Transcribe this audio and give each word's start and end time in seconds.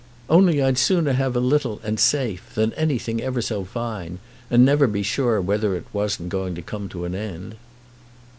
Only 0.31 0.63
I'd 0.63 0.79
sooner 0.79 1.13
have 1.13 1.35
a 1.35 1.39
little 1.39 1.79
and 1.83 1.99
safe, 1.99 2.55
than 2.55 2.73
anything 2.73 3.21
ever 3.21 3.39
so 3.39 3.63
fine, 3.63 4.17
and 4.49 4.65
never 4.65 4.87
be 4.87 5.03
sure 5.03 5.39
whether 5.39 5.75
it 5.75 5.85
wasn't 5.93 6.29
going 6.29 6.55
to 6.55 6.63
come 6.63 6.89
to 6.89 7.05
an 7.05 7.13
end." 7.13 7.53